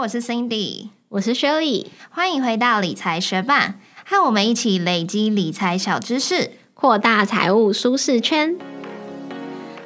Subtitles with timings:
[0.00, 8.56] 我是 Cindy，我是 Shirley，欢迎回到理财学伴，和我们一起累积理财小知识，扩大财务舒适圈。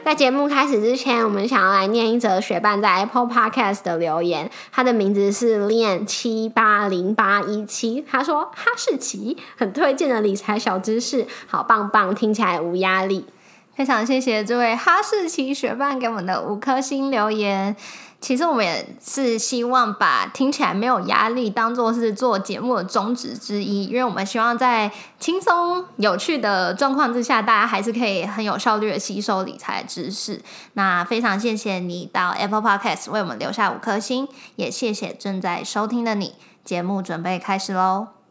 [0.04, 13.26] 在节目开始之前，我们想要来念一则学伴在 Apple Podcast 的留言，他的名字是练七八零八一七，他说哈士奇很推荐的理财小知识，好棒棒，听起来无压力。
[13.74, 17.74] 非常谢谢这位哈士奇学伴给我们的五颗星留言。
[18.24, 30.40] 其实我们也是希望把听起来没有压力当做是做节目的宗旨之一，因为我们希望在轻松有趣的状况之下，大家还是可以很有效率的吸收理财知识。
[30.72, 36.36] 那非常谢谢你到 Apple Podcast 为我们留下五颗星，也谢谢正在收听的你。
[36.64, 38.23] 节目准备开始喽。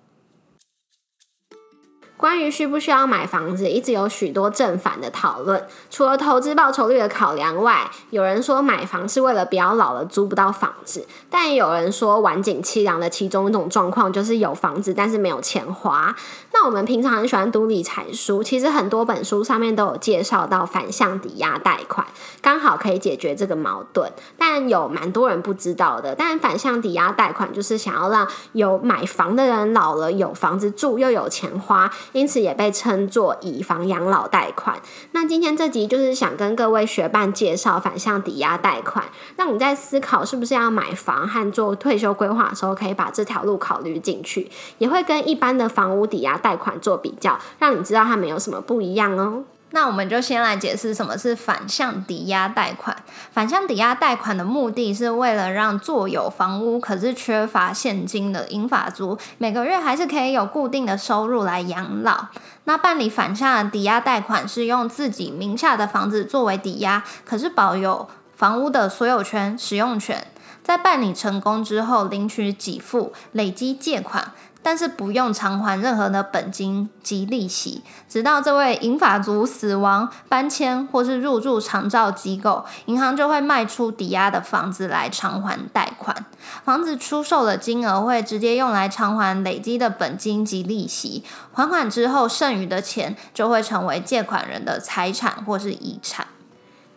[2.23, 5.61] 关于需不需要买房子，一直有许多正反的讨论。
[5.91, 16.15] 除了投资报酬率的考量外，有人说买房是为了不要老了租不到房子，但也有人说晚景凄凉的其中一种状况就是有房子但是没有钱花。
[16.53, 22.07] 那我们平常很喜欢读理财书，其实很多本书上面都有介绍到反向抵押贷款，
[22.41, 24.09] 刚好可以解决这个矛盾。
[24.37, 31.91] 但有蛮多人不知道的，但反向抵押贷款就是想要让有买房的人老了有房子住又有钱花。
[32.13, 34.81] 因此也被称作以房养老贷款。
[35.11, 39.05] 那今天这集就是想跟各位学伴介绍反向抵押贷款，
[39.35, 44.49] 让你在思考是不是要买房和做退休规划的时候，可以把这条路考虑进去。
[44.77, 49.43] 也会跟一般的房屋抵押贷款做比较，让你知道它们有什么不一样哦。
[49.75, 52.95] 那我们就先来解释什么是反向抵押贷款。
[53.31, 62.27] 反向抵押贷款的目的是为了让坐有房屋可是缺乏现金的银发族，每个月还是可以有固定的收入来养老。
[62.65, 70.27] 那办理反向抵押贷款是用自己名下的房子作为抵押，可是保有房屋的所有权、使用权。
[70.63, 74.31] 在办理成功之后，领取给付，累积借款。
[74.63, 86.25] 但是不用偿还任何的本金及利息，直到这位银发族死亡、搬迁或是入住长照机构，银行就会卖出抵押的房子来偿还贷款。
[86.63, 96.25] 房子出售的金额会直接用来偿还累积的本金及利息，还款之后剩余的钱就会成为借款人的财产或是遗产。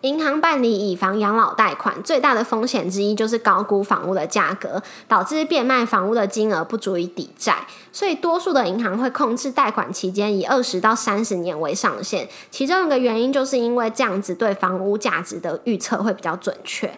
[0.03, 12.29] 银行办理以房养老贷款最大的风险之一就是高估房屋的价格，导致变卖房屋的金额不足以抵债，所以多数的银行会控制贷款期间以二十到三十年为上限。
[12.51, 16.97] 其中一个原因就是因为这样子对房屋价值的预测会比较准确。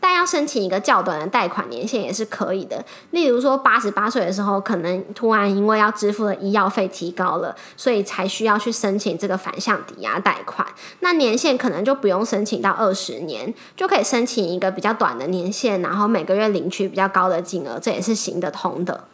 [0.00, 10.66] 但要申请一个较短的贷款年限也是可以的，例如说八十八岁的时候，可能突然因为要支付的医药费提高了，所以才需要去申请这个反向抵押贷款。
[11.00, 19.04] 那年限可能就不用申请到二十年，就可以申请一个比较短的年限，然后每个月领取比较高的金额，这也是行得通的。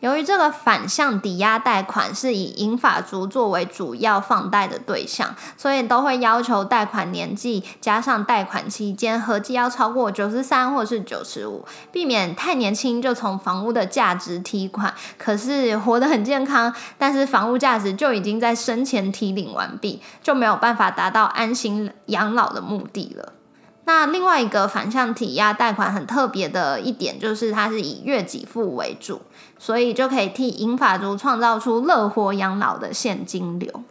[0.00, 23.34] 由于这个反向抵押贷款是以银发族作为主要放贷的对象，所以都会要求贷款年纪加上贷款期间合计要超过九十三或是九十五，避免太年轻就从房屋的价值提款，可是活得很健康，但是房屋价值就已经在生前提领完毕，就没有办法达到安心养老的目的了。
[23.84, 29.20] 那另外一个反向抵押贷款很特别的一点，就是它是以月给付为主。
[29.62, 33.84] 所以就可以替银发族创造出乐活养老的现金流，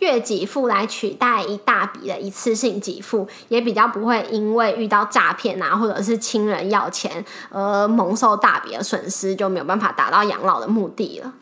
[0.00, 11.32] 月给付来取代一大笔的一次性给付，也比较不会因为遇到诈骗啊，或者是亲人要钱而蒙受大笔的损失，就没有办法达到养老的目的了。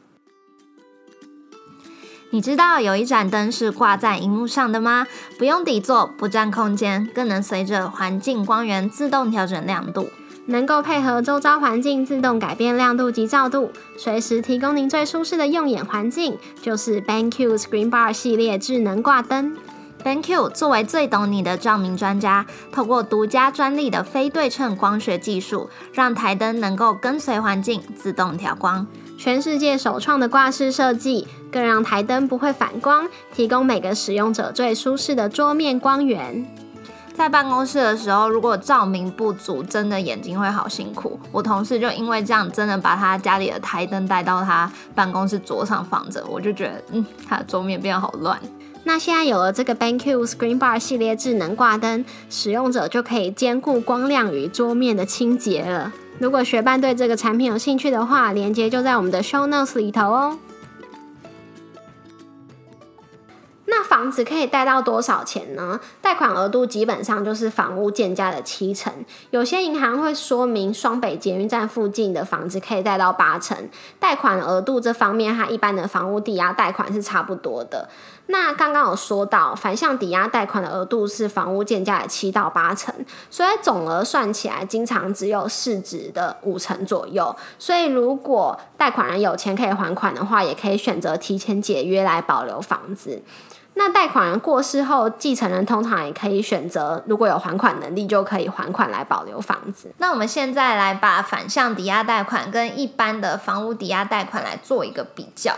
[2.31, 5.07] 你知道有一盏灯是挂在荧幕上的吗？
[5.37, 10.09] 不用底座，不占空间，更能随着环境光源自动调整亮度。
[10.47, 19.57] 能够配合周遭环境自动改变亮度及照度，随时提供您最舒适的用眼环境，就是 BenQ Screen Bar 系列智能挂灯。
[20.05, 28.87] BenQ 作为最懂你的照明专家，透过独家专利的非对称光学技术，让台灯能够跟随环境自动调光。
[29.17, 36.64] 全世界首创的挂式设计，更让台灯不会反光，提供每个使用者最舒适的桌面光源。
[37.15, 41.19] 在办公室的时候，如果照明不足，真的眼睛会好辛苦。
[41.31, 48.39] 我同事就因为这样，真的把他家里的台灯带到他办公室桌上放着，我就觉得，嗯，他的桌面变得好乱。
[48.83, 55.93] 那现在有了这个 BenQ Screen Bar 系列智能挂灯，使用者就可以兼顾光亮与桌面的清洁了。
[56.19, 60.39] 如果学伴对这个产品有兴趣的话，链接就在我们的 Show Notes 里头哦。
[63.77, 65.81] 那房子可以贷到多少钱呢？
[66.01, 68.93] 贷款额度基本上就是房屋建价的七成。
[69.31, 73.69] 有些银行会说明双北捷运站附近的房子可以贷到八成。
[73.99, 77.89] 贷款额度这方面，它一般的房屋抵押贷款是差不多的。
[78.27, 82.95] 那刚刚有说到，反向抵押贷款的额度是房屋建价的七到八成，
[83.29, 87.35] 所以总额算起来，经常只有市值的五成左右。
[87.59, 93.21] 所以如果贷款人有钱可以还款的话，也可以选择提前解约来保留房子。
[93.77, 99.93] 那贷款人过世后，继承人通常也可以选择，如果有还款能力，就可以还款来保留房子。
[99.99, 105.55] 那我们现在来把反向抵押贷款跟一般的房屋抵押贷款来做一个比较。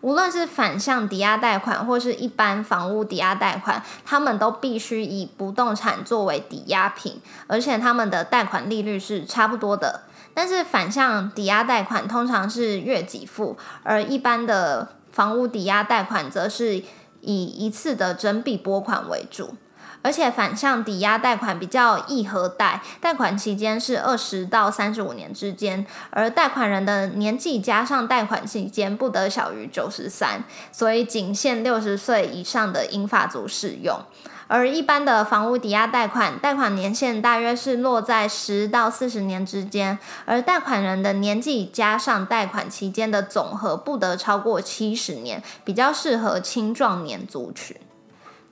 [0.00, 10.02] 无论是反向抵押贷款或是一般房屋抵押贷款，他们都必须以不动产作为抵押品，而且他们的贷款利率是差不多的。
[10.32, 16.84] 但是反向抵押贷款通常是月给付，而一般的房屋抵押贷款则是。
[17.20, 19.54] 以一次的整笔拨款为主，
[20.02, 34.00] 而且反向抵押贷款比较易核贷，贷款期间是二十到三十五年之间，而贷款人的年纪加上贷款期间不得小于九十三，所以仅限六十岁以上的英法族适用。
[34.48, 47.76] 而一般的房屋抵押贷款，贷款年限大约是落在十到四十年之间，而贷款人的年纪加上贷款期间的总和不得超过七十年，比较适合青壮年族群。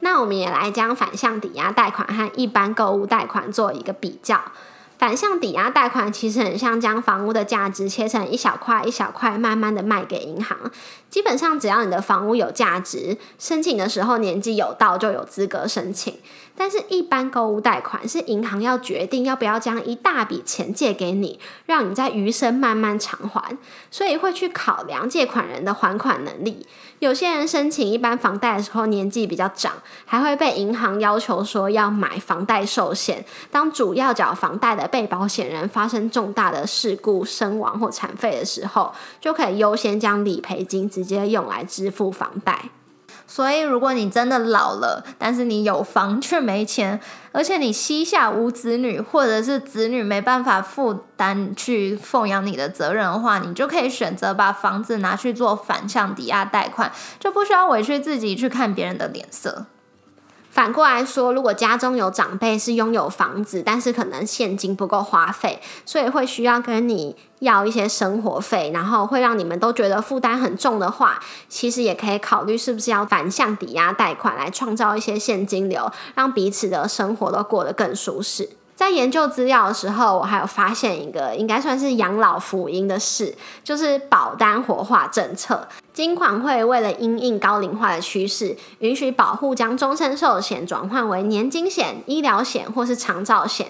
[0.01, 4.41] 那我们也来将反向抵押贷款和一般购物贷款做一个比较。
[4.99, 10.57] 反向抵押贷款其实很像将房屋的价值切成一小块一小块，慢慢的卖给银行。
[11.11, 16.19] 基本上只要你的房屋有价值，申请的时候年纪有到，就有资格申请。
[16.57, 23.57] 但是，一般购物贷款是银行要决定要不要将一大笔钱借给你，让你在余生慢慢偿还，
[23.91, 26.67] 所以会去考量借款人的还款能力。
[26.99, 29.75] 有些人申请一般房贷的时候年纪比较长，
[30.07, 42.71] 还会被银行要求说要买房贷寿险，当主要缴房贷的被保险人发生重大的事故身亡或残废的时候，就可以优先将理赔金直接用来支付房贷。
[43.27, 47.01] 所以，如果你真的老了，但是你有房却没钱，
[47.33, 59.67] 而且你膝下无子女，或者是子女没办法负担去奉养你的责任的话，你就可以选择把房子拿去做反向抵押贷款，就不需要委屈自己去看别人的脸色。
[60.57, 71.21] 反过来说，如果家中有长辈是拥有房子，但是可能现金不够花费，所以会需要跟你要一些生活费，然后会让你们都觉得负担很重的话，
[71.51, 78.49] 其实也可以考虑是不是要反向抵押贷款来创造一些现金流，让彼此的生活都过得更舒适。
[78.77, 83.35] 在研究资料的时候，我还有发现一个应该算是养老福音的事，
[83.65, 85.67] 就是保单活化政策。
[85.95, 93.69] 金管会为了因应高龄化的趋势，允许保护将终身寿险转换为年金险、医疗险或是长照险。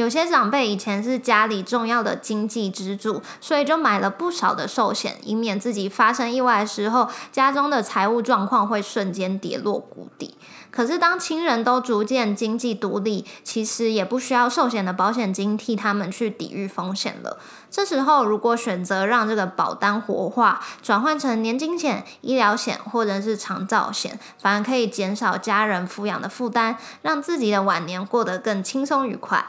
[0.00, 10.38] 有些长辈以前是家里重要的经济支柱，所以就买了不少的寿险，以免自己发生意外的时候，家中的财务状况会瞬间跌落谷底。
[10.70, 17.38] 可是，当亲人都逐渐经济独立，其实也不需要寿险的保险金替他们去抵御风险了。
[17.70, 29.44] 这时候，如果选择让这个保单活化，转换成年金险、医疗险或者是长照险，反而可以减少家人抚养的负担，让自己的晚年过得更轻松愉快。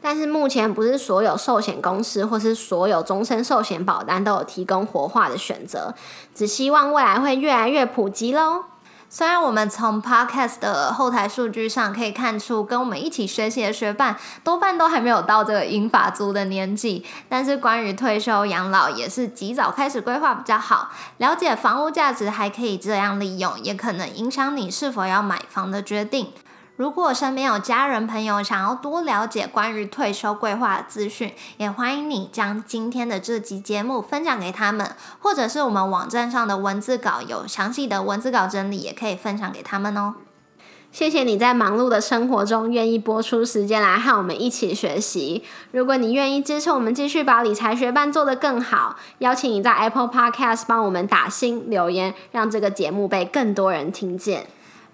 [0.00, 5.94] 但是目前不是所有寿险公司或是所有终身寿险保单都有提供活化的选择，
[6.34, 8.64] 只希望未来会越来越普及喽。
[9.10, 20.90] 虽然我们从 Podcast 的后台数据上可以看出，跟我们一起学习的学伴多半都还没有到这个英法族的年纪，但是关于退休养老也是及早开始规划比较好。
[21.16, 26.30] 了解房屋价值还可以这样利用，也可能影响你是否要买房的决定。
[26.78, 40.14] 如果身边有家人朋友想要多了解关于退休规划的资讯，也欢迎你将今天的这集节目分享给他们，或者是我们网站上的文字稿有详细的文字稿整理，也可以分享给他们哦。
[40.92, 45.42] 谢谢你在忙碌的生活中愿意播出时间来和我们一起学习。
[45.72, 54.46] 如果你愿意支持我们继续把理财学伴做得更好，邀请你在 Apple Podcast 帮我们打新留言，让这个节目被更多人听见。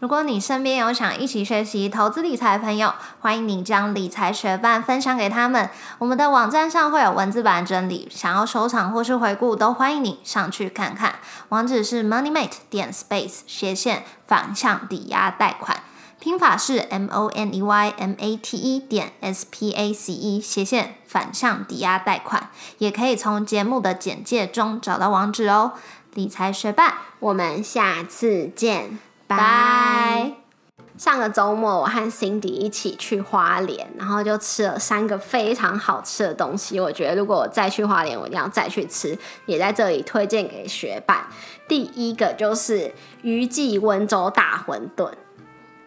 [0.05, 2.93] 如果你身边有想一起学习投资理财的朋友，
[3.23, 5.71] 欢迎你将理财学伴分享给他们。
[5.97, 11.15] 我们的网站上会有文字版整理，想要收藏或是回顾，都欢迎你上去看看。
[11.49, 15.83] 网址是 moneymate 点 space 斜线反向抵押贷款，
[16.21, 20.39] 拼法是 m o n e y m a t e 点 s p a c e
[20.39, 25.73] 斜线反向抵押贷款，也可以从节目的简介中找到网址哦。
[26.13, 28.99] 理财学伴，我们下次见。
[29.37, 30.33] 拜。
[30.97, 36.79] 上个周末，我和 Cindy 一起去花莲，然后就吃了三个非常好吃的东西。
[36.79, 41.27] 我觉得如果我再去花莲，我一定要再去吃，也在这里推荐给学伴。
[41.67, 45.11] 第一个就是余记温州大馄饨。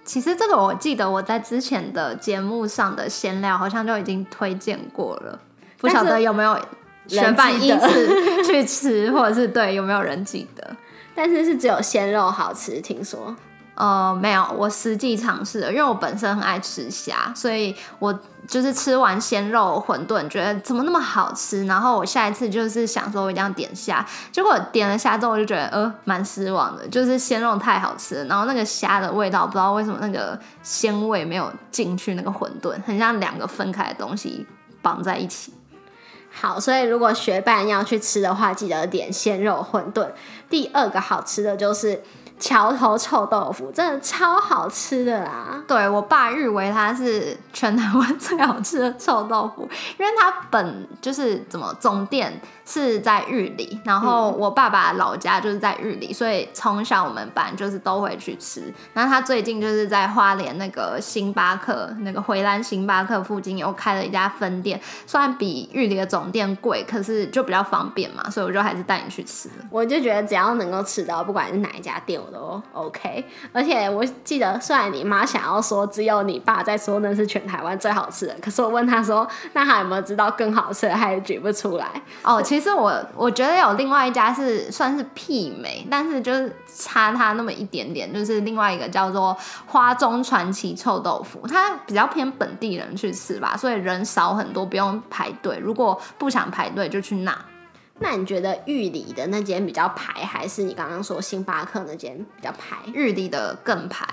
[0.04, 5.39] 其实这个我记得我在之前的节目上的闲聊好像就已经推荐过了，
[5.77, 6.60] 不晓得有没有
[7.08, 10.75] 学伴因此去吃，或者是对有没有人记得？
[11.18, 13.36] 但是是只有鲜肉好吃，听说。
[13.74, 18.12] 呃，没有，我实际尝试了，因为我本身很爱吃虾，所以我
[18.48, 34.44] 就是吃完鲜肉馄饨，觉得怎么那么好吃，然后我下一次就是想说我一定要点虾，结果点了虾之后，我就觉得呃蛮失望的，就是鲜肉太好吃了，然后那个虾的味道不知道为什么那个鲜味没有进去那个馄饨，很像两个分开的东西
[34.82, 35.54] 绑在一起。
[36.31, 40.07] 好，所以如果学伴要去吃的话，记得点鲜肉馄饨。
[40.50, 42.01] 第二个好吃的就是。
[42.39, 45.60] 桥头臭豆腐真的超好吃的啦！
[45.67, 49.67] 对我爸认为它是全台湾最好吃的臭豆腐，
[49.98, 58.72] 因为它本就是怎么总店是在玉里，然后我爸爸老家就是在玉里，所以从小我们班就是都会去吃。
[58.94, 69.50] 然后他最近就是在花莲那个星巴克那个回蓝星巴克附近又开了一家分店，虽然比玉里的总店贵，可是就比较方便嘛，所以我就还是带你去吃。
[69.72, 72.28] 我就觉得只要能够吃到，不管是哪一家店我。
[72.28, 81.88] 都 OK，而且我记得，虽然你妈想要说只有你爸在说那是全台湾最好吃的，可是我问他说，那他有没有知道更好吃的，他也举不出来。
[82.22, 89.36] 哦，其实我我觉得有另外一家是算是媲美，但是就是差它那么一点点，就是另外一个叫做
[89.66, 95.58] 花中传奇臭豆腐，它比较偏本地人去吃吧，所以人少很多，不用排队。
[95.58, 97.38] 如果不想排队，就去那。
[98.00, 102.78] 那你觉得玉里的那间比较排，还是你刚刚说星巴克那间比较排？
[102.94, 104.08] 玉里的更排，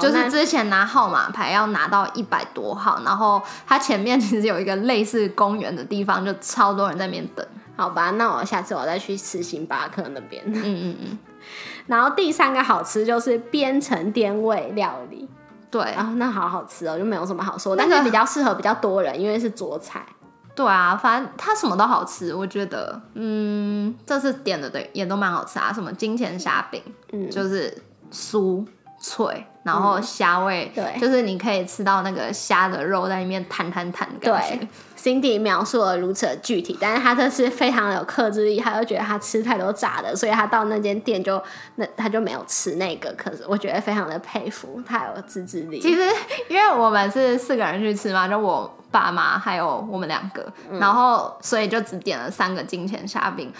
[0.00, 7.46] 就是之前拿号码牌要拿到一百多号，然后它前面其实有一个类似公园的地方，就超多人在那边等。
[7.76, 10.42] 好吧，那我下次我再去吃星巴克那边。
[10.46, 11.18] 嗯嗯嗯。
[11.86, 15.28] 然后第三个好吃就是边城滇味料理，
[15.70, 20.04] 对，啊，那好好吃哦，就没有什么好说，但是比较适合比较多人，因为是桌菜。
[20.54, 26.80] 对啊，反正它什么都好吃，我觉得，嗯，这次点的对也都蛮好吃啊，什么金钱虾饼，
[27.12, 27.76] 嗯，就是
[28.10, 28.64] 酥
[29.00, 34.68] 脆，然后虾味，对，就是你可以吃到那个虾的肉在里面弹弹弹的感觉。
[35.04, 41.42] Cindy 描述了如此的具体，但是他这次非常有克制力，他就觉得他吃太多炸的，所以他到那间店就
[41.74, 43.12] 那他就没有吃那个。
[43.12, 45.78] 可是我觉得非常的佩服，他有自制力。
[45.78, 46.00] 其实
[46.48, 53.52] 因为我们是四个人去吃嘛，就我爸妈还有我们两个，然后所以就只点了三个金钱虾饼。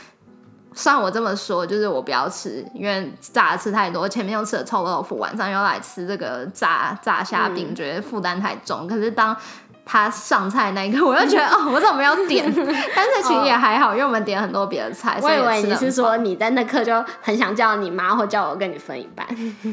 [0.76, 8.84] 虽然我这么说，就是我不要吃，因为炸的吃太多，前面又吃了臭豆腐，晚上又来吃这个炸炸虾饼，觉得负担太重。
[8.88, 9.36] 可是当
[9.84, 12.44] 他上菜那一刻， 我就觉得哦， 我怎么没有点？
[12.96, 15.18] 但是其实也还好，因为我们点很多别的菜。
[15.22, 19.26] 我以为你是说你在那刻就很想叫你妈或叫我跟你分一半。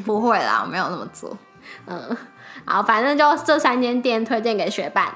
[0.06, 1.38] 不会啦，我没有那么做。
[1.86, 2.18] 嗯，
[2.66, 5.08] 好，反正就这三间店推荐给学伴。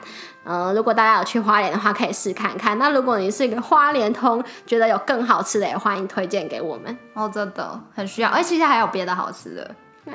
[0.45, 2.77] 嗯，如果大家有去花莲的话，可以试看看。
[2.77, 6.97] 那如果你是一个花莲通，觉得有更好吃的，也欢迎推荐给我们。
[7.15, 8.29] 哦，真的很需要。
[8.29, 9.75] 哎，其实还有别的好吃的。
[10.05, 10.13] 那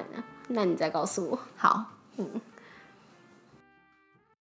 [0.48, 1.38] 那你再告诉我。
[1.56, 1.84] 好，
[2.16, 2.26] 嗯。